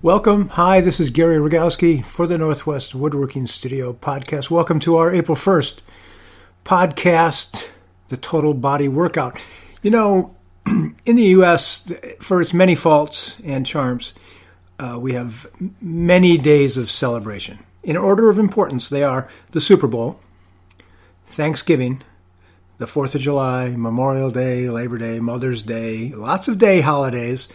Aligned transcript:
Welcome. 0.00 0.50
Hi, 0.50 0.80
this 0.80 1.00
is 1.00 1.10
Gary 1.10 1.38
Rogowski 1.38 2.04
for 2.04 2.28
the 2.28 2.38
Northwest 2.38 2.94
Woodworking 2.94 3.48
Studio 3.48 3.92
podcast. 3.92 4.48
Welcome 4.48 4.78
to 4.78 4.94
our 4.94 5.12
April 5.12 5.34
1st 5.34 5.80
podcast, 6.64 7.68
The 8.06 8.16
Total 8.16 8.54
Body 8.54 8.86
Workout. 8.86 9.42
You 9.82 9.90
know, 9.90 10.36
in 11.04 11.16
the 11.16 11.24
U.S., 11.24 11.92
for 12.20 12.40
its 12.40 12.54
many 12.54 12.76
faults 12.76 13.38
and 13.44 13.66
charms, 13.66 14.12
uh, 14.78 14.98
we 15.00 15.14
have 15.14 15.50
many 15.80 16.38
days 16.38 16.76
of 16.76 16.92
celebration. 16.92 17.58
In 17.82 17.96
order 17.96 18.30
of 18.30 18.38
importance, 18.38 18.88
they 18.88 19.02
are 19.02 19.26
the 19.50 19.60
Super 19.60 19.88
Bowl, 19.88 20.20
Thanksgiving, 21.26 22.02
the 22.76 22.86
4th 22.86 23.16
of 23.16 23.20
July, 23.20 23.70
Memorial 23.70 24.30
Day, 24.30 24.70
Labor 24.70 24.98
Day, 24.98 25.18
Mother's 25.18 25.62
Day, 25.62 26.10
lots 26.10 26.46
of 26.46 26.56
day 26.56 26.82
holidays 26.82 27.48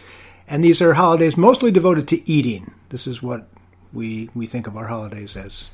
and 0.47 0.63
these 0.63 0.81
are 0.81 0.93
holidays 0.93 1.37
mostly 1.37 1.71
devoted 1.71 2.07
to 2.09 2.29
eating. 2.29 2.73
This 2.89 3.07
is 3.07 3.23
what 3.23 3.47
we, 3.91 4.29
we 4.33 4.45
think 4.45 4.67
of 4.67 4.77
our 4.77 4.87
holidays 4.87 5.35
as 5.35 5.69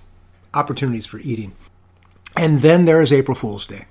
opportunities 0.54 1.06
for 1.06 1.20
eating. 1.20 1.54
And 2.36 2.62
then 2.62 2.86
there 2.86 3.02
is 3.02 3.12
April 3.12 3.36
Fool's 3.36 3.66
Day. 3.66 3.86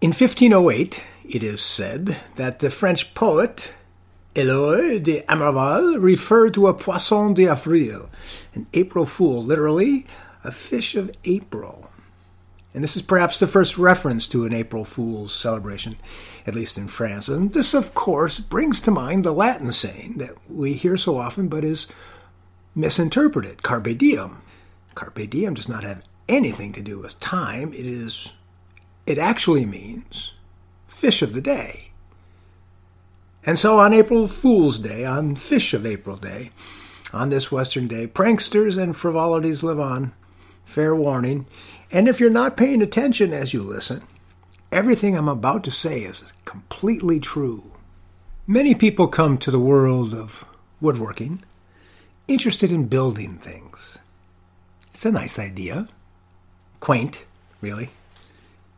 In 0.00 0.10
1508, 0.10 1.02
it 1.28 1.42
is 1.42 1.60
said 1.62 2.16
that 2.36 2.60
the 2.60 2.70
French 2.70 3.14
poet 3.14 3.74
Eloy 4.36 5.00
de 5.00 5.22
Amerval 5.22 6.00
referred 6.00 6.54
to 6.54 6.68
a 6.68 6.74
poisson 6.74 7.34
d'avril, 7.34 8.08
an 8.54 8.66
April 8.72 9.04
fool, 9.04 9.42
literally 9.42 10.06
a 10.44 10.52
fish 10.52 10.94
of 10.94 11.10
April. 11.24 11.89
And 12.72 12.84
this 12.84 12.94
is 12.94 13.02
perhaps 13.02 13.40
the 13.40 13.48
first 13.48 13.78
reference 13.78 14.28
to 14.28 14.44
an 14.44 14.54
April 14.54 14.84
Fool's 14.84 15.34
celebration, 15.34 15.96
at 16.46 16.54
least 16.54 16.78
in 16.78 16.86
France. 16.86 17.28
And 17.28 17.52
this, 17.52 17.74
of 17.74 17.94
course, 17.94 18.38
brings 18.38 18.80
to 18.82 18.92
mind 18.92 19.24
the 19.24 19.32
Latin 19.32 19.72
saying 19.72 20.14
that 20.18 20.36
we 20.48 20.74
hear 20.74 20.96
so 20.96 21.16
often 21.18 21.48
but 21.48 21.64
is 21.64 21.88
misinterpreted 22.74 23.62
carpe 23.62 23.98
diem. 23.98 24.38
Carpe 24.94 25.28
diem 25.28 25.54
does 25.54 25.68
not 25.68 25.82
have 25.82 26.04
anything 26.28 26.72
to 26.72 26.80
do 26.80 27.00
with 27.00 27.18
time. 27.18 27.72
It 27.72 27.86
is 27.86 28.32
it 29.06 29.18
actually 29.18 29.66
means 29.66 30.32
fish 30.86 31.22
of 31.22 31.32
the 31.32 31.40
day. 31.40 31.90
And 33.44 33.58
so 33.58 33.78
on 33.78 33.94
April 33.94 34.28
Fool's 34.28 34.78
Day, 34.78 35.04
on 35.04 35.34
Fish 35.34 35.72
of 35.72 35.86
April 35.86 36.16
Day, 36.16 36.50
on 37.12 37.30
this 37.30 37.50
Western 37.50 37.88
day, 37.88 38.06
pranksters 38.06 38.80
and 38.80 38.94
frivolities 38.94 39.62
live 39.62 39.80
on. 39.80 40.12
Fair 40.64 40.94
warning. 40.94 41.46
And 41.92 42.08
if 42.08 42.20
you're 42.20 42.30
not 42.30 42.56
paying 42.56 42.82
attention 42.82 43.32
as 43.32 43.52
you 43.52 43.62
listen, 43.62 44.02
everything 44.70 45.16
I'm 45.16 45.28
about 45.28 45.64
to 45.64 45.70
say 45.70 46.00
is 46.00 46.32
completely 46.44 47.18
true. 47.18 47.72
Many 48.46 48.74
people 48.74 49.08
come 49.08 49.38
to 49.38 49.50
the 49.50 49.58
world 49.58 50.14
of 50.14 50.44
woodworking 50.80 51.42
interested 52.28 52.70
in 52.70 52.86
building 52.86 53.38
things. 53.38 53.98
It's 54.92 55.04
a 55.04 55.10
nice 55.10 55.38
idea. 55.38 55.88
Quaint, 56.78 57.24
really. 57.60 57.90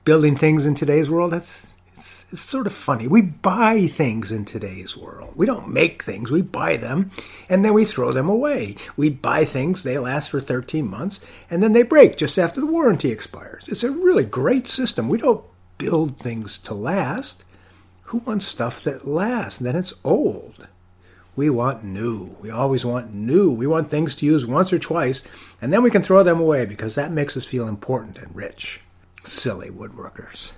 Building 0.04 0.36
things 0.36 0.64
in 0.64 0.74
today's 0.74 1.10
world, 1.10 1.32
that's 1.32 1.74
it's, 1.94 2.24
it's 2.30 2.40
sort 2.40 2.66
of 2.66 2.72
funny. 2.72 3.06
We 3.06 3.22
buy 3.22 3.86
things 3.86 4.32
in 4.32 4.44
today's 4.44 4.96
world. 4.96 5.32
We 5.36 5.46
don't 5.46 5.68
make 5.68 6.02
things, 6.02 6.30
we 6.30 6.42
buy 6.42 6.76
them 6.76 7.10
and 7.48 7.64
then 7.64 7.74
we 7.74 7.84
throw 7.84 8.12
them 8.12 8.28
away. 8.28 8.76
We 8.96 9.10
buy 9.10 9.44
things, 9.44 9.82
they 9.82 9.98
last 9.98 10.30
for 10.30 10.40
13 10.40 10.88
months, 10.88 11.20
and 11.50 11.62
then 11.62 11.72
they 11.72 11.82
break 11.82 12.16
just 12.16 12.38
after 12.38 12.60
the 12.60 12.66
warranty 12.66 13.10
expires. 13.10 13.68
It's 13.68 13.84
a 13.84 13.90
really 13.90 14.24
great 14.24 14.66
system. 14.66 15.08
We 15.08 15.18
don't 15.18 15.44
build 15.78 16.18
things 16.18 16.58
to 16.58 16.74
last. 16.74 17.44
Who 18.04 18.18
wants 18.18 18.46
stuff 18.46 18.82
that 18.82 19.06
lasts? 19.06 19.58
And 19.58 19.66
then 19.66 19.76
it's 19.76 19.94
old. 20.04 20.66
We 21.34 21.48
want 21.48 21.82
new. 21.82 22.36
We 22.40 22.50
always 22.50 22.84
want 22.84 23.14
new. 23.14 23.50
We 23.50 23.66
want 23.66 23.90
things 23.90 24.14
to 24.16 24.26
use 24.26 24.44
once 24.44 24.72
or 24.72 24.78
twice, 24.78 25.22
and 25.62 25.72
then 25.72 25.82
we 25.82 25.90
can 25.90 26.02
throw 26.02 26.22
them 26.22 26.38
away 26.38 26.66
because 26.66 26.94
that 26.94 27.10
makes 27.10 27.36
us 27.38 27.46
feel 27.46 27.68
important 27.68 28.18
and 28.18 28.34
rich. 28.36 28.80
Silly 29.24 29.70
woodworkers. 29.70 30.52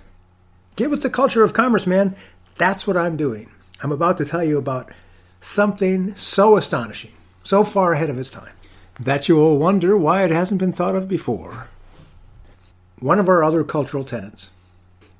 Get 0.75 0.91
with 0.91 1.03
the 1.03 1.09
culture 1.09 1.43
of 1.43 1.53
commerce, 1.53 1.87
man. 1.87 2.15
That's 2.57 2.85
what 2.85 2.97
I'm 2.97 3.15
doing. 3.15 3.49
I'm 3.81 3.93
about 3.93 4.17
to 4.17 4.25
tell 4.25 4.43
you 4.43 4.57
about 4.57 4.91
something 5.39 6.15
so 6.15 6.57
astonishing, 6.57 7.13
so 7.43 7.63
far 7.63 7.93
ahead 7.93 8.09
of 8.09 8.17
its 8.17 8.29
time, 8.29 8.53
that 8.99 9.29
you 9.29 9.37
will 9.37 9.57
wonder 9.57 9.97
why 9.97 10.23
it 10.23 10.31
hasn't 10.31 10.59
been 10.59 10.73
thought 10.73 10.95
of 10.95 11.07
before. 11.07 11.69
One 12.99 13.19
of 13.19 13.29
our 13.29 13.43
other 13.43 13.63
cultural 13.63 14.03
tenets 14.03 14.51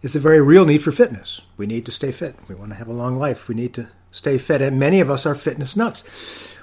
is 0.02 0.14
the 0.14 0.20
very 0.20 0.42
real 0.42 0.66
need 0.66 0.84
for 0.84 0.92
fitness. 0.92 1.42
We 1.56 1.68
need 1.68 1.86
to 1.86 1.92
stay 1.92 2.12
fit. 2.12 2.36
We 2.50 2.56
want 2.56 2.72
to 2.72 2.78
have 2.78 2.88
a 2.88 2.94
long 2.94 3.18
life. 3.18 3.48
We 3.48 3.56
need 3.56 3.74
to 3.76 3.88
stay 4.12 4.38
fit. 4.38 4.62
And 4.62 4.78
many 4.78 5.00
of 5.00 5.10
us 5.10 5.26
are 5.26 5.36
fitness 5.36 5.76
nuts. 5.76 6.04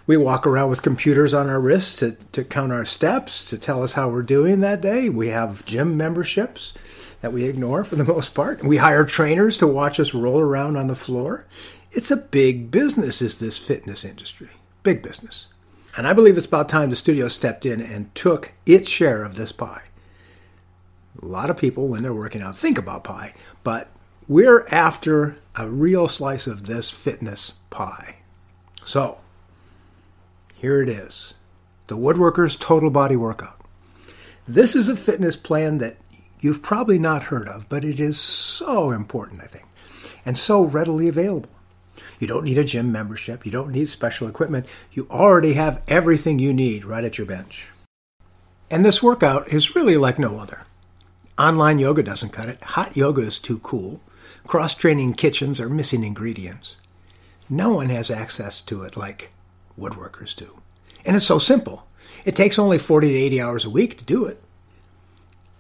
We 0.07 0.17
walk 0.17 0.47
around 0.47 0.69
with 0.69 0.83
computers 0.83 1.33
on 1.33 1.49
our 1.49 1.61
wrists 1.61 1.97
to, 1.97 2.13
to 2.33 2.45
count 2.45 2.73
our 2.73 2.85
steps, 2.85 3.45
to 3.47 3.57
tell 3.57 3.83
us 3.83 3.95
how 3.95 4.11
we're 4.11 4.23
doing 4.23 4.61
that 4.61 4.83
day. 4.83 5.09
We 5.09 5.29
have 5.29 5.65
gym 5.65 5.97
memberships 5.97 6.75
that 7.23 7.33
we 7.33 7.45
ignore 7.45 7.85
for 7.85 7.97
the 7.97 8.05
most 8.05 8.35
part. 8.35 8.63
We 8.63 8.77
hire 8.77 9.05
trainers 9.05 9.57
to 9.59 9.67
watch 9.67 9.99
us 9.99 10.13
roll 10.13 10.41
around 10.41 10.77
on 10.77 10.89
the 10.89 10.95
floor. 10.95 11.47
It's 11.93 12.11
a 12.11 12.17
big 12.17 12.71
business, 12.71 13.23
is 13.23 13.39
this 13.39 13.57
fitness 13.57 14.05
industry. 14.05 14.51
Big 14.83 15.03
business. 15.03 15.47
And 15.97 16.07
I 16.07 16.13
believe 16.13 16.37
it's 16.37 16.47
about 16.47 16.69
time 16.69 16.91
the 16.91 16.97
studio 16.97 17.29
stepped 17.29 17.65
in 17.65 17.81
and 17.81 18.15
took 18.15 18.53
its 18.67 18.91
share 18.91 19.23
of 19.25 19.37
this 19.37 19.53
pie. 19.53 19.85
A 21.23 21.27
lot 21.27 21.51
of 21.51 21.57
people, 21.57 21.89
when 21.89 22.03
they're 22.03 22.13
working 22.13 22.43
out, 22.43 22.57
think 22.57 22.77
about 22.77 23.05
pie, 23.05 23.35
but 23.63 23.89
we're 24.27 24.67
after 24.69 25.39
a 25.55 25.69
real 25.69 26.09
slice 26.09 26.47
of 26.47 26.67
this 26.67 26.91
fitness 26.91 27.53
pie. 27.71 28.17
So, 28.85 29.19
here 30.55 30.83
it 30.83 30.89
is 30.89 31.35
the 31.87 31.97
Woodworkers 31.97 32.59
Total 32.59 32.91
Body 32.91 33.17
Workout. 33.17 33.61
This 34.49 34.75
is 34.75 34.89
a 34.89 34.97
fitness 34.97 35.37
plan 35.37 35.79
that 35.79 35.97
you've 36.43 36.61
probably 36.61 36.99
not 36.99 37.25
heard 37.25 37.49
of, 37.49 37.67
but 37.71 37.85
it 37.85 37.99
is 37.99 38.19
so 38.19 38.91
important, 38.91 39.41
I 39.41 39.47
think, 39.47 39.65
and 40.27 40.37
so 40.37 40.63
readily 40.63 41.09
available. 41.09 41.49
You 42.19 42.27
don't 42.27 42.45
need 42.45 42.59
a 42.59 42.65
gym 42.65 42.93
membership, 42.93 43.47
you 43.47 43.53
don't 43.53 43.73
need 43.73 43.89
special 43.89 44.29
equipment, 44.29 44.67
you 44.93 45.07
already 45.11 45.55
have 45.55 45.83
everything 45.89 46.39
you 46.39 46.53
need 46.53 46.85
right 46.85 47.05
at 47.05 47.17
your 47.17 47.27
bench. 47.27 47.69
And 48.71 48.85
this 48.85 49.03
workout 49.03 49.49
is 49.49 49.75
really 49.75 49.97
like 49.97 50.19
no 50.19 50.39
other. 50.39 50.67
Online 51.39 51.79
yoga 51.79 52.03
doesn't 52.03 52.31
cut 52.31 52.49
it, 52.49 52.63
hot 52.63 52.97
yoga 52.97 53.23
is 53.23 53.39
too 53.39 53.59
cool, 53.61 54.01
cross 54.47 54.75
training 54.75 55.15
kitchens 55.15 55.61
are 55.61 55.69
missing 55.69 56.05
ingredients. 56.05 56.77
No 57.49 57.71
one 57.71 57.89
has 57.89 58.11
access 58.11 58.61
to 58.63 58.83
it 58.83 58.97
like 58.97 59.33
woodworkers 59.79 60.35
do. 60.35 60.61
And 61.05 61.17
it's 61.17 61.27
so 61.27 61.39
simple. 61.39 61.87
It 62.25 62.37
takes 62.37 62.59
only 62.59 62.79
40 62.79 63.13
to 63.13 63.19
80 63.19 63.41
hours 63.41 63.65
a 63.65 63.71
week 63.71 63.97
to 63.99 64.05
do 64.05 64.25
it. 64.27 64.42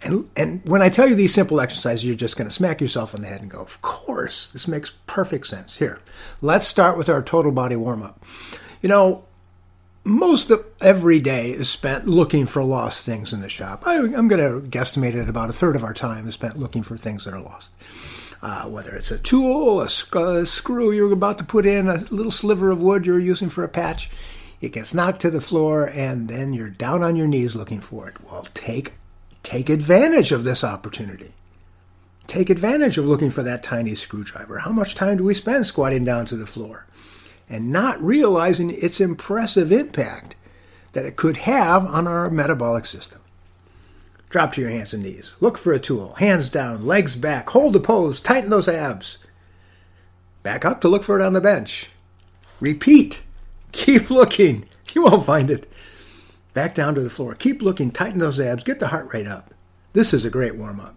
And, 0.04 0.28
and 0.36 0.62
when 0.64 0.82
I 0.82 0.88
tell 0.88 1.08
you 1.08 1.14
these 1.14 1.32
simple 1.32 1.60
exercises, 1.60 2.04
you're 2.04 2.16
just 2.16 2.36
going 2.36 2.48
to 2.48 2.54
smack 2.54 2.80
yourself 2.80 3.14
on 3.14 3.22
the 3.22 3.28
head 3.28 3.40
and 3.40 3.50
go, 3.50 3.60
Of 3.60 3.80
course, 3.82 4.48
this 4.48 4.66
makes 4.66 4.90
perfect 5.06 5.46
sense. 5.46 5.76
Here, 5.76 6.00
let's 6.40 6.66
start 6.66 6.98
with 6.98 7.08
our 7.08 7.22
total 7.22 7.52
body 7.52 7.76
warm 7.76 8.02
up. 8.02 8.24
You 8.80 8.88
know, 8.88 9.24
most 10.04 10.50
of 10.50 10.64
every 10.80 11.20
day 11.20 11.50
is 11.50 11.70
spent 11.70 12.08
looking 12.08 12.46
for 12.46 12.64
lost 12.64 13.06
things 13.06 13.32
in 13.32 13.40
the 13.40 13.48
shop. 13.48 13.86
I, 13.86 13.94
am 13.94 14.26
going 14.28 14.62
to 14.62 14.68
guesstimate 14.68 15.14
it 15.14 15.28
about 15.28 15.48
a 15.48 15.52
third 15.52 15.76
of 15.76 15.84
our 15.84 15.94
time 15.94 16.26
is 16.26 16.34
spent 16.34 16.58
looking 16.58 16.82
for 16.82 16.96
things 16.96 17.24
that 17.24 17.34
are 17.34 17.40
lost. 17.40 17.70
Uh, 18.42 18.64
whether 18.64 18.96
it's 18.96 19.12
a 19.12 19.19
tool, 19.19 19.80
a, 19.80 19.84
a 19.84 20.46
screw 20.46 20.90
you're 20.90 21.12
about 21.12 21.38
to 21.38 21.44
put 21.44 21.64
in, 21.64 21.86
a 21.86 21.98
little 22.10 22.32
sliver 22.32 22.72
of 22.72 22.82
wood 22.82 23.06
you're 23.06 23.20
using 23.20 23.48
for 23.48 23.62
a 23.62 23.69
patch, 23.69 24.10
it 24.60 24.72
gets 24.72 24.94
knocked 24.94 25.20
to 25.20 25.30
the 25.30 25.40
floor, 25.40 25.88
and 25.88 26.26
then 26.26 26.52
you're 26.52 26.69
down 26.69 27.04
on 27.04 27.14
your 27.14 27.28
knees 27.28 27.54
looking 27.54 27.80
for 27.80 28.08
it. 28.08 28.16
Well, 28.24 28.48
take 28.54 28.94
Take 29.42 29.69
advantage 29.69 30.32
of 30.32 30.44
this 30.44 30.62
opportunity. 30.62 31.32
Take 32.26 32.50
advantage 32.50 32.98
of 32.98 33.06
looking 33.06 33.30
for 33.30 33.42
that 33.42 33.62
tiny 33.62 33.94
screwdriver. 33.94 34.58
How 34.58 34.72
much 34.72 34.94
time 34.94 35.19
do 35.19 35.25
we 35.25 35.34
spend 35.34 35.66
squatting 35.66 36.04
down 36.04 36.26
to 36.26 36.36
the 36.36 36.47
floor 36.47 36.86
and 37.48 37.72
not 37.72 38.00
realizing 38.00 38.70
its 38.70 39.00
impressive 39.00 39.72
impact 39.72 40.36
that 40.93 41.05
it 41.05 41.17
could 41.17 41.38
have 41.38 41.84
on 41.84 42.06
our 42.06 42.31
metabolic 42.31 42.87
system? 42.87 43.20
Drop 44.31 44.55
to 44.55 44.62
your 44.62 44.70
hands 44.70 44.94
and 44.94 45.02
knees. 45.02 45.32
Look 45.40 45.58
for 45.58 45.75
a 45.75 45.78
tool. 45.78 46.14
Hands 46.14 46.49
down, 46.49 46.87
legs 46.87 47.17
back. 47.17 47.50
Hold 47.50 47.75
the 47.75 47.81
pose. 47.81 48.19
Tighten 48.19 48.49
those 48.49 48.69
abs. 48.69 49.19
Back 50.43 50.64
up 50.64 50.81
to 50.81 50.88
look 50.88 51.02
for 51.02 51.20
it 51.20 51.25
on 51.25 51.34
the 51.34 51.40
bench. 51.40 51.90
Repeat. 52.58 53.20
Keep 53.72 54.11
looking. 54.11 54.67
You 54.94 55.05
won't 55.05 55.25
find 55.25 55.50
it. 55.50 55.72
Back 56.54 56.75
down 56.75 56.94
to 56.94 57.00
the 57.00 57.10
floor. 57.10 57.34
Keep 57.34 57.62
looking, 57.62 57.90
tighten 57.90 58.19
those 58.19 58.40
abs, 58.40 58.64
get 58.64 58.78
the 58.78 58.88
heart 58.88 59.12
rate 59.12 59.26
up. 59.26 59.54
This 59.93 60.12
is 60.12 60.25
a 60.25 60.31
great 60.31 60.56
warm 60.56 60.81
up. 60.81 60.96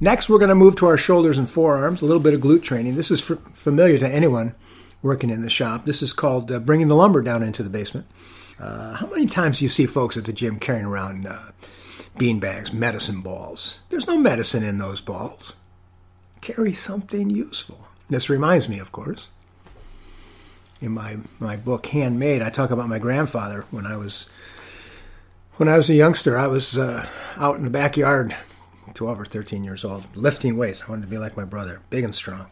Next, 0.00 0.28
we're 0.28 0.38
going 0.38 0.48
to 0.48 0.54
move 0.54 0.76
to 0.76 0.86
our 0.86 0.96
shoulders 0.96 1.36
and 1.36 1.48
forearms, 1.48 2.00
a 2.00 2.06
little 2.06 2.22
bit 2.22 2.34
of 2.34 2.40
glute 2.40 2.62
training. 2.62 2.96
This 2.96 3.10
is 3.10 3.20
familiar 3.20 3.98
to 3.98 4.08
anyone 4.08 4.54
working 5.02 5.30
in 5.30 5.42
the 5.42 5.50
shop. 5.50 5.84
This 5.84 6.02
is 6.02 6.12
called 6.12 6.50
uh, 6.50 6.58
bringing 6.58 6.88
the 6.88 6.94
lumber 6.94 7.22
down 7.22 7.42
into 7.42 7.62
the 7.62 7.70
basement. 7.70 8.06
Uh, 8.58 8.94
how 8.94 9.06
many 9.06 9.26
times 9.26 9.58
do 9.58 9.64
you 9.64 9.68
see 9.68 9.86
folks 9.86 10.16
at 10.16 10.24
the 10.24 10.32
gym 10.32 10.58
carrying 10.58 10.86
around 10.86 11.26
uh, 11.26 11.50
bean 12.16 12.38
bags, 12.38 12.72
medicine 12.72 13.20
balls? 13.20 13.80
There's 13.88 14.06
no 14.06 14.16
medicine 14.16 14.62
in 14.62 14.78
those 14.78 15.00
balls. 15.00 15.56
Carry 16.40 16.72
something 16.72 17.28
useful. 17.28 17.86
This 18.08 18.30
reminds 18.30 18.68
me, 18.68 18.78
of 18.78 18.92
course, 18.92 19.28
in 20.80 20.92
my, 20.92 21.18
my 21.38 21.56
book 21.56 21.86
Handmade, 21.86 22.42
I 22.42 22.50
talk 22.50 22.70
about 22.70 22.88
my 22.88 22.98
grandfather 22.98 23.66
when 23.70 23.86
I 23.86 23.96
was 23.96 24.26
when 25.60 25.68
I 25.68 25.76
was 25.76 25.90
a 25.90 25.94
youngster. 25.94 26.38
I 26.38 26.46
was 26.46 26.78
uh, 26.78 27.06
out 27.36 27.58
in 27.58 27.64
the 27.64 27.70
backyard, 27.70 28.34
12 28.94 29.20
or 29.20 29.26
13 29.26 29.62
years 29.62 29.84
old, 29.84 30.04
lifting 30.16 30.56
weights. 30.56 30.82
I 30.82 30.90
wanted 30.90 31.02
to 31.02 31.08
be 31.08 31.18
like 31.18 31.36
my 31.36 31.44
brother, 31.44 31.82
big 31.90 32.02
and 32.02 32.14
strong. 32.14 32.46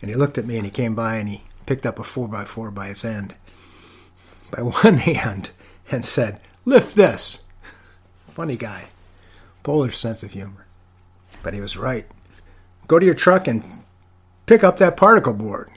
And 0.00 0.08
he 0.08 0.16
looked 0.16 0.38
at 0.38 0.46
me 0.46 0.56
and 0.56 0.64
he 0.64 0.70
came 0.70 0.94
by 0.94 1.16
and 1.16 1.28
he 1.28 1.42
picked 1.66 1.84
up 1.84 1.98
a 1.98 2.02
4x4 2.02 2.72
by 2.72 2.88
its 2.88 3.04
end, 3.04 3.34
by 4.50 4.62
one 4.84 4.96
hand, 4.96 5.50
and 5.90 6.02
said, 6.02 6.40
Lift 6.64 6.96
this. 6.96 7.42
Funny 8.26 8.56
guy. 8.56 8.88
Polish 9.62 9.98
sense 9.98 10.22
of 10.22 10.32
humor. 10.32 10.64
But 11.42 11.52
he 11.52 11.60
was 11.60 11.76
right. 11.76 12.06
Go 12.88 12.98
to 12.98 13.04
your 13.04 13.14
truck 13.14 13.48
and 13.48 13.62
pick 14.46 14.64
up 14.64 14.78
that 14.78 14.96
particle 14.96 15.34
board. 15.34 15.68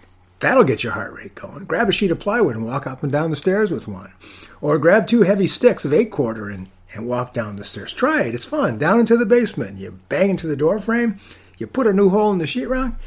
That'll 0.44 0.66
get 0.66 0.84
your 0.84 0.92
heart 0.92 1.14
rate 1.14 1.36
going. 1.36 1.64
Grab 1.64 1.88
a 1.88 1.94
sheet 1.94 2.12
of 2.12 2.20
plywood 2.20 2.58
and 2.58 2.66
walk 2.66 2.86
up 2.86 3.02
and 3.02 3.10
down 3.10 3.30
the 3.30 3.36
stairs 3.38 3.72
with 3.72 3.88
one. 3.88 4.12
Or 4.60 4.78
grab 4.78 5.08
two 5.08 5.22
heavy 5.22 5.48
sticks 5.48 5.86
of 5.86 5.94
eight 5.94 6.12
quarter 6.12 6.50
and, 6.50 6.70
and 6.94 7.08
walk 7.08 7.32
down 7.32 7.56
the 7.56 7.64
stairs. 7.64 7.94
Try 7.94 8.24
it. 8.24 8.36
It's 8.36 8.44
fun. 8.44 8.78
Down 8.78 9.00
into 9.00 9.16
the 9.16 9.26
basement. 9.26 9.78
You 9.78 10.02
bang 10.10 10.32
into 10.32 10.48
the 10.48 10.58
door 10.58 10.80
frame. 10.80 11.18
You 11.58 11.66
put 11.66 11.88
a 11.88 11.94
new 11.94 12.10
hole 12.10 12.30
in 12.34 12.40
the 12.40 12.44
sheetrock. 12.44 12.98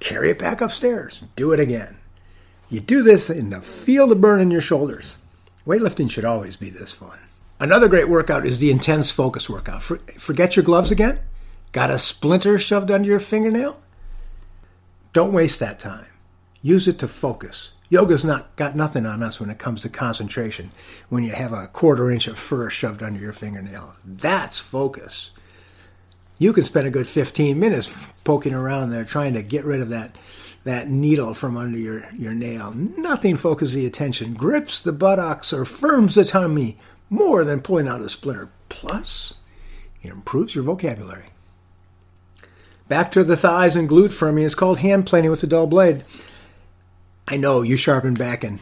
Carry 0.00 0.30
it 0.30 0.40
back 0.40 0.60
upstairs. 0.60 1.22
Do 1.36 1.52
it 1.52 1.60
again. 1.60 1.98
You 2.68 2.80
do 2.80 3.04
this 3.04 3.30
and 3.30 3.64
feel 3.64 4.08
the 4.08 4.16
burn 4.16 4.40
in 4.40 4.50
your 4.50 4.60
shoulders. 4.60 5.18
Weightlifting 5.64 6.10
should 6.10 6.24
always 6.24 6.56
be 6.56 6.68
this 6.68 6.92
fun. 6.92 7.20
Another 7.60 7.86
great 7.86 8.08
workout 8.08 8.44
is 8.44 8.58
the 8.58 8.72
intense 8.72 9.12
focus 9.12 9.48
workout. 9.48 9.84
For, 9.84 9.98
forget 10.18 10.56
your 10.56 10.64
gloves 10.64 10.90
again? 10.90 11.20
Got 11.70 11.90
a 11.90 11.98
splinter 12.00 12.58
shoved 12.58 12.90
under 12.90 13.08
your 13.08 13.20
fingernail? 13.20 13.80
Don't 15.12 15.32
waste 15.32 15.60
that 15.60 15.78
time. 15.78 16.06
Use 16.62 16.88
it 16.88 16.98
to 17.00 17.08
focus. 17.08 17.72
Yoga's 17.90 18.24
not 18.24 18.56
got 18.56 18.74
nothing 18.74 19.04
on 19.04 19.22
us 19.22 19.38
when 19.38 19.50
it 19.50 19.58
comes 19.58 19.82
to 19.82 19.88
concentration. 19.88 20.70
When 21.08 21.24
you 21.24 21.32
have 21.32 21.52
a 21.52 21.66
quarter 21.66 22.10
inch 22.10 22.26
of 22.26 22.38
fir 22.38 22.70
shoved 22.70 23.02
under 23.02 23.20
your 23.20 23.32
fingernail, 23.32 23.94
that's 24.04 24.58
focus. 24.58 25.30
You 26.38 26.52
can 26.52 26.64
spend 26.64 26.86
a 26.86 26.90
good 26.90 27.06
15 27.06 27.58
minutes 27.58 28.08
poking 28.24 28.54
around 28.54 28.90
there 28.90 29.04
trying 29.04 29.34
to 29.34 29.42
get 29.42 29.64
rid 29.64 29.80
of 29.80 29.90
that 29.90 30.16
that 30.64 30.88
needle 30.88 31.34
from 31.34 31.56
under 31.56 31.76
your, 31.76 32.08
your 32.14 32.32
nail. 32.32 32.72
Nothing 32.72 33.36
focuses 33.36 33.74
the 33.74 33.84
attention, 33.84 34.34
grips 34.34 34.80
the 34.80 34.92
buttocks, 34.92 35.52
or 35.52 35.64
firms 35.64 36.14
the 36.14 36.24
tummy 36.24 36.78
more 37.10 37.44
than 37.44 37.60
pulling 37.60 37.88
out 37.88 38.00
a 38.00 38.08
splinter. 38.08 38.48
Plus, 38.68 39.34
it 40.02 40.10
improves 40.10 40.54
your 40.54 40.64
vocabulary. 40.64 41.26
Back 42.88 43.10
to 43.12 43.24
the 43.24 43.36
thighs 43.36 43.74
and 43.74 43.88
glute 43.88 44.10
firming 44.10 44.44
is 44.44 44.54
called 44.54 44.78
hand 44.78 45.06
planing 45.06 45.30
with 45.30 45.42
a 45.42 45.46
dull 45.46 45.66
blade. 45.66 46.04
I 47.32 47.38
know 47.38 47.62
you 47.62 47.78
sharpened 47.78 48.18
back 48.18 48.44
in 48.44 48.60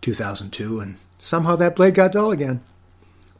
2002 0.00 0.80
and 0.80 0.96
somehow 1.20 1.54
that 1.54 1.76
blade 1.76 1.94
got 1.94 2.10
dull 2.10 2.32
again. 2.32 2.60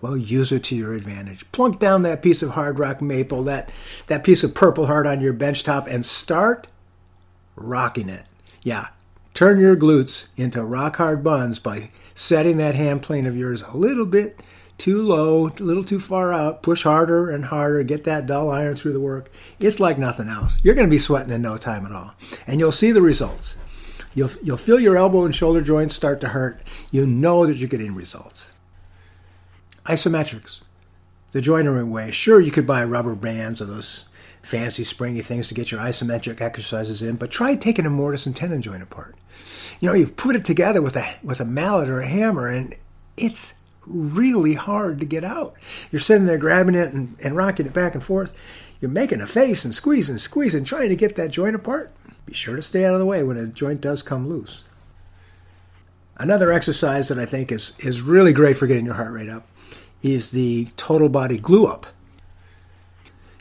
Well, 0.01 0.17
use 0.17 0.53
it 0.53 0.63
to 0.65 0.77
your 0.77 0.95
advantage. 0.95 1.51
Plunk 1.51 1.81
down 1.81 2.03
that 2.03 2.23
piece 2.23 2.41
of 2.41 2.51
hard 2.51 2.79
rock 2.79 3.03
maple, 3.03 3.43
that, 3.43 3.73
that 4.07 4.23
piece 4.23 4.45
of 4.45 4.55
purple 4.55 4.87
heart 4.87 5.09
on 5.09 5.21
your 5.21 5.33
bench 5.33 5.65
top, 5.65 5.89
and 5.89 6.07
start 6.07 6.69
rocking 7.57 8.09
it. 8.09 8.23
Yeah, 8.63 8.91
turn 9.35 9.59
your 9.59 9.75
glutes 9.75 10.29
into 10.37 10.63
rock 10.63 10.99
hard 10.99 11.25
buns 11.25 11.59
by 11.59 11.91
setting 12.15 12.57
that 12.59 12.77
hand 12.77 13.03
plane 13.03 13.27
of 13.27 13.37
yours 13.37 13.63
a 13.63 13.77
little 13.77 14.07
bit 14.07 14.39
too 14.79 15.03
low, 15.03 15.49
a 15.49 15.51
little 15.59 15.85
too 15.85 15.99
far 15.99 16.33
out. 16.33 16.63
Push 16.63 16.85
harder 16.85 17.29
and 17.29 17.47
harder, 17.47 17.83
get 17.83 18.05
that 18.05 18.27
dull 18.27 18.53
iron 18.53 18.77
through 18.77 18.93
the 18.93 19.01
work. 19.01 19.33
It's 19.59 19.81
like 19.81 19.99
nothing 19.99 20.29
else. 20.29 20.61
You're 20.63 20.77
going 20.77 20.87
to 20.87 20.95
be 20.95 21.01
sweating 21.01 21.33
in 21.33 21.43
no 21.43 21.57
time 21.57 21.87
at 21.87 21.93
all. 21.93 22.13
And 22.47 22.61
you'll 22.61 22.71
see 22.71 22.93
the 22.93 23.03
results. 23.03 23.57
You'll, 24.15 24.31
you'll 24.43 24.57
feel 24.57 24.81
your 24.81 24.97
elbow 24.97 25.25
and 25.25 25.35
shoulder 25.35 25.63
joints 25.63 25.95
start 25.95 26.21
to 26.21 26.29
hurt. 26.29 26.61
You 26.91 27.07
know 27.07 27.47
that 27.47 27.57
you're 27.57 27.69
getting 27.69 27.95
results. 27.95 28.53
Isometrics, 29.87 30.61
the 31.33 31.41
joinery 31.41 31.85
way. 31.85 32.11
Sure, 32.11 32.41
you 32.41 32.51
could 32.51 32.67
buy 32.67 32.85
rubber 32.85 33.15
bands 33.15 33.61
or 33.61 33.67
those 33.67 34.05
fancy 34.43 34.85
springy 34.85 35.21
things 35.21 35.49
to 35.49 35.55
get 35.55 35.71
your 35.71 35.81
isometric 35.81 36.41
exercises 36.41 37.03
in, 37.03 37.17
but 37.17 37.31
try 37.31 37.55
taking 37.55 37.87
a 37.87 37.91
mortise 37.91 38.27
and 38.27 38.35
tenon 38.35 38.63
joint 38.63 38.83
apart. 38.83 39.15
You 39.81 39.89
know, 39.89 39.95
you've 39.95 40.17
put 40.17 40.37
it 40.37 40.45
together 40.45 40.83
with 40.83 40.97
a 40.97 41.15
with 41.23 41.41
a 41.41 41.45
mallet 41.45 41.89
or 41.89 42.01
a 42.01 42.09
hammer, 42.09 42.49
and 42.49 42.75
it's 43.17 43.55
really 43.87 44.55
hard 44.55 45.01
to 45.01 45.07
get 45.07 45.25
out. 45.25 45.55
You're 45.91 46.01
sitting 46.01 46.27
there 46.27 46.39
grabbing 46.39 46.75
it 46.75 46.93
and, 46.93 47.17
and 47.23 47.37
rocking 47.37 47.67
it 47.67 47.75
back 47.75 47.95
and 47.95 48.03
forth. 48.03 48.37
You're 48.81 48.91
making 48.91 49.21
a 49.21 49.27
face 49.27 49.65
and 49.65 49.75
squeezing, 49.75 50.19
squeezing, 50.19 50.65
trying 50.65 50.89
to 50.89 50.97
get 50.97 51.17
that 51.17 51.31
joint 51.31 51.55
apart. 51.55 51.93
Be 52.27 52.35
sure 52.35 52.57
to 52.57 52.63
stay 52.63 52.85
out 52.85 52.95
of 52.95 53.01
the 53.01 53.07
way 53.07 53.23
when 53.23 53.37
a 53.37 53.47
joint 53.47 53.81
does 53.81 54.03
come 54.03 54.29
loose. 54.29 54.65
Another 56.17 56.53
exercise 56.53 57.09
that 57.09 57.19
I 57.19 57.25
think 57.25 57.51
is, 57.51 57.73
is 57.79 58.03
really 58.03 58.33
great 58.33 58.57
for 58.57 58.67
getting 58.67 58.85
your 58.85 58.95
heart 58.95 59.13
rate 59.13 59.29
up 59.29 59.47
is 60.03 60.31
the 60.31 60.69
total 60.77 61.09
body 61.09 61.39
glue 61.39 61.67
up. 61.67 61.87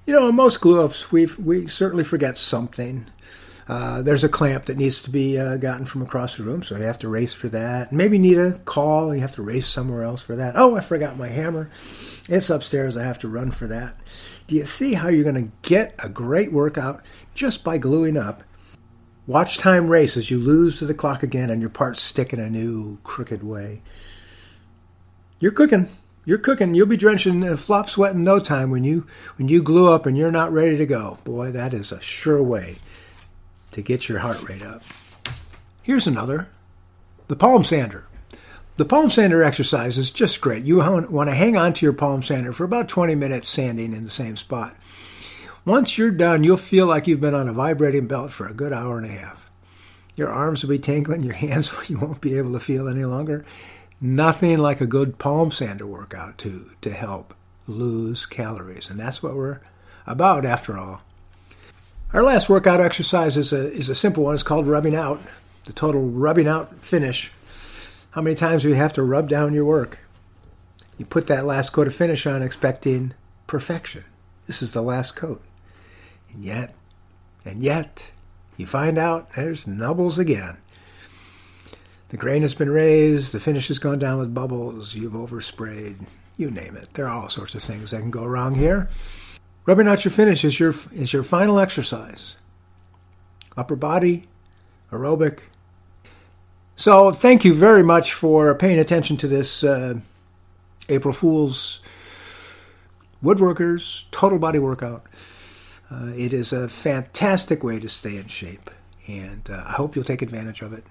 You 0.06 0.14
know, 0.14 0.30
in 0.30 0.36
most 0.36 0.62
glue 0.62 0.84
ups, 0.84 1.12
we 1.12 1.28
we 1.38 1.68
certainly 1.68 2.04
forget 2.04 2.40
something. 2.40 3.06
Uh, 3.68 4.02
there's 4.02 4.24
a 4.24 4.30
clamp 4.30 4.66
that 4.66 4.78
needs 4.78 5.04
to 5.04 5.12
be 5.12 5.38
uh, 5.38 5.58
gotten 5.58 5.86
from 5.86 6.02
across 6.02 6.36
the 6.36 6.44
room, 6.44 6.64
so 6.64 6.76
you 6.76 6.84
have 6.84 6.98
to 6.98 7.08
race 7.08 7.34
for 7.34 7.48
that. 7.50 7.94
Maybe 7.94 8.18
need 8.18 8.40
a 8.40 8.54
caul, 8.66 9.10
and 9.10 9.20
you 9.20 9.22
have 9.22 9.36
to 9.36 9.44
race 9.44 9.68
somewhere 9.68 10.04
else 10.04 10.24
for 10.24 10.36
that. 10.36 10.56
Oh, 10.56 10.76
I 10.76 10.82
forgot 10.82 11.18
my 11.18 11.28
hammer. 11.28 11.70
It's 12.28 12.50
upstairs. 12.50 12.98
I 12.98 13.04
have 13.04 13.20
to 13.20 13.28
run 13.28 13.52
for 13.52 13.68
that. 13.68 13.96
Do 14.48 14.56
you 14.56 14.66
see 14.66 14.96
how 14.96 15.10
you're 15.10 15.30
going 15.32 15.46
to 15.46 15.52
get 15.62 15.94
a 16.00 16.10
great 16.10 16.52
workout 16.52 17.04
just 17.36 17.64
by 17.64 17.78
gluing 17.78 18.18
up? 18.18 18.42
Watch 19.30 19.60
time 19.60 19.90
race 19.90 20.18
as 20.18 20.32
you 20.32 20.40
lose 20.40 20.80
to 20.80 20.86
the 20.86 20.94
clock 20.96 21.22
again 21.22 21.52
and 21.52 21.62
your 21.62 21.70
parts 21.70 22.02
stick 22.02 22.34
in 22.34 22.40
a 22.40 22.50
new 22.50 22.98
crooked 23.04 23.44
way. 23.44 23.84
You're 25.40 25.52
cooking 25.52 25.88
you're 26.26 26.38
cooking. 26.38 26.76
You'll 26.76 26.88
be 26.88 26.98
drenching 26.98 27.44
uh, 27.44 27.56
flop 27.56 27.90
sweat 27.90 28.14
in 28.14 28.24
no 28.24 28.40
time 28.40 28.70
when 28.70 28.84
you 28.84 29.08
when 29.38 29.48
you 29.48 29.62
glue 29.64 29.92
up 29.92 30.06
and 30.06 30.18
you're 30.18 30.32
not 30.32 30.52
ready 30.52 30.78
to 30.78 30.86
go. 30.86 31.18
Boy, 31.24 31.52
that 31.52 31.74
is 31.74 31.92
a 31.92 32.02
sure 32.02 32.42
way 32.42 32.78
to 33.72 33.82
get 33.82 34.10
your 34.10 34.20
heart 34.20 34.48
rate 34.48 34.62
up. 34.62 34.82
Here's 35.82 36.08
another: 36.08 36.50
the 37.28 37.36
palm 37.36 37.64
sander. 37.64 38.08
The 38.78 38.86
palm 38.86 39.10
sander 39.10 39.44
exercise 39.44 39.98
is 39.98 40.12
just 40.12 40.40
great. 40.40 40.64
You 40.66 40.78
want 40.78 41.30
to 41.30 41.36
hang 41.36 41.58
on 41.58 41.74
to 41.74 41.86
your 41.86 41.94
palm 41.94 42.24
sander 42.24 42.54
for 42.54 42.64
about 42.64 42.88
20 42.88 43.14
minutes 43.14 43.50
sanding 43.50 43.94
in 43.94 44.06
the 44.06 44.10
same 44.10 44.38
spot. 44.38 44.76
Once 45.66 45.98
you're 45.98 46.12
done, 46.12 46.44
you'll 46.44 46.58
feel 46.58 46.88
like 46.88 47.06
you've 47.06 47.20
been 47.20 47.36
on 47.36 47.50
a 47.50 47.54
vibrating 47.54 48.08
belt 48.08 48.32
for 48.32 48.48
a 48.48 48.54
good 48.54 48.72
hour 48.72 48.98
and 48.98 49.06
a 49.06 49.10
half. 49.10 49.50
Your 50.16 50.30
arms 50.30 50.64
will 50.64 50.70
be 50.70 50.80
tingling, 50.80 51.24
your 51.24 51.34
hands 51.34 51.72
you 51.90 52.00
won't 52.00 52.22
be 52.22 52.38
able 52.38 52.54
to 52.54 52.60
feel 52.60 52.88
any 52.88 53.06
longer, 53.06 53.46
nothing 54.00 54.58
like 54.58 54.82
a 54.82 54.88
good 54.88 55.18
palm 55.20 55.52
sander 55.52 55.86
workout 55.86 56.38
to, 56.40 56.72
to 56.82 56.92
help 56.92 57.34
lose 57.68 58.26
calories. 58.26 58.90
And 58.90 59.00
that's 59.00 59.22
what 59.22 59.36
we're 59.36 59.60
about 60.08 60.46
after 60.46 60.78
all. 60.78 61.02
Our 62.14 62.24
last 62.24 62.50
workout 62.50 62.82
exercise 62.82 63.38
is 63.38 63.54
a, 63.54 63.72
is 63.72 63.90
a 63.90 63.96
simple 63.96 64.24
one. 64.24 64.34
It's 64.34 64.44
called 64.44 64.66
rubbing 64.66 64.96
out, 64.96 65.22
the 65.66 65.74
total 65.74 66.02
rubbing 66.02 66.48
out 66.48 66.84
finish. 66.84 67.32
How 68.12 68.22
many 68.22 68.36
times 68.36 68.64
do 68.64 68.70
you 68.70 68.76
have 68.76 68.94
to 68.94 69.04
rub 69.04 69.30
down 69.30 69.54
your 69.54 69.66
work? 69.66 70.00
You 70.98 71.06
put 71.06 71.28
that 71.28 71.46
last 71.46 71.70
coat 71.70 71.86
of 71.86 71.94
finish 71.94 72.26
on 72.26 72.42
expecting 72.42 73.14
perfection. 73.46 74.06
This 74.48 74.64
is 74.64 74.74
the 74.74 74.82
last 74.82 75.16
coat. 75.16 75.44
And 76.34 76.44
yet, 76.44 76.74
and 77.46 77.62
yet, 77.62 78.12
you 78.58 78.66
find 78.66 78.98
out 78.98 79.36
there's 79.36 79.68
nubbles 79.68 80.18
again. 80.20 80.58
The 82.10 82.18
grain 82.18 82.42
has 82.42 82.56
been 82.56 82.72
raised, 82.72 83.34
the 83.34 83.40
finish 83.40 83.68
has 83.68 83.80
gone 83.80 84.00
down 84.00 84.20
with 84.20 84.34
bubbles, 84.34 84.96
you've 84.96 85.14
oversprayed, 85.14 86.08
you 86.38 86.50
name 86.50 86.76
it. 86.76 86.94
There 86.94 87.08
are 87.08 87.22
all 87.22 87.30
sorts 87.30 87.54
of 87.54 87.62
things 87.62 87.92
that 87.92 88.00
can 88.00 88.12
go 88.12 88.26
wrong 88.26 88.56
here. 88.56 88.90
Rubbing 89.66 89.88
out 89.88 90.04
your 90.04 90.12
finish 90.12 90.44
is 90.44 90.60
your 90.60 90.74
is 90.92 91.14
your 91.14 91.22
final 91.22 91.60
exercise. 91.60 92.38
Upper 93.56 93.76
body, 93.76 94.24
aerobic. 94.92 95.40
So 96.76 97.12
thank 97.12 97.46
you 97.46 97.54
very 97.54 97.84
much 97.84 98.14
for 98.14 98.56
paying 98.56 98.80
attention 98.80 99.18
to 99.18 99.28
this 99.28 99.64
uh, 99.64 100.00
April 100.88 101.14
Fool's 101.14 101.80
Woodworkers 103.24 104.06
Total 104.10 104.40
Body 104.40 104.60
Workout. 104.60 105.06
Uh, 105.92 106.12
it 106.16 106.34
is 106.34 106.54
a 106.54 106.70
fantastic 106.70 107.64
way 107.64 107.80
to 107.80 107.90
stay 107.90 108.18
in 108.18 108.28
shape, 108.28 108.70
and 109.08 109.50
uh, 109.50 109.64
I 109.66 109.72
hope 109.72 109.96
you'll 109.96 110.06
take 110.06 110.22
advantage 110.22 110.62
of 110.62 110.74
it. 110.74 110.84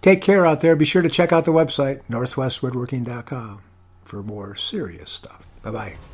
Take 0.00 0.20
care 0.20 0.44
out 0.44 0.60
there. 0.60 0.74
Be 0.74 0.84
sure 0.84 1.02
to 1.02 1.08
check 1.08 1.32
out 1.32 1.44
the 1.44 1.52
website, 1.52 2.02
northwestwoodworking.com, 2.10 3.62
for 4.04 4.22
more 4.22 4.56
serious 4.56 5.10
stuff. 5.10 5.46
Bye 5.62 5.70
bye. 5.70 6.11